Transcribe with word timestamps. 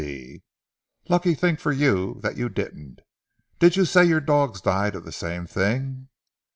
B. 0.01 0.07
C.... 0.37 0.43
Lucky 1.09 1.35
thing 1.35 1.57
for 1.57 1.71
you 1.71 2.19
that 2.23 2.35
you 2.35 2.49
didn't! 2.49 3.01
Did 3.59 3.75
you 3.75 3.85
say 3.85 4.03
your 4.03 4.19
dogs 4.19 4.59
died 4.59 4.95
of 4.95 5.05
the 5.05 5.11
same 5.11 5.45
thing?" 5.45 6.07